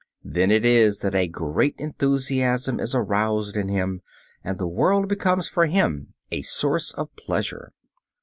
Then 0.23 0.49
it 0.49 0.65
is 0.65 0.97
that 1.01 1.13
a 1.13 1.27
great 1.27 1.75
enthusiasm 1.77 2.79
is 2.79 2.95
aroused 2.95 3.55
in 3.55 3.69
him, 3.69 4.01
and 4.43 4.57
the 4.57 4.65
world 4.67 5.07
becomes 5.07 5.47
for 5.47 5.67
him 5.67 6.15
a 6.31 6.41
source 6.41 6.91
of 6.93 7.15
pleasure. 7.15 7.71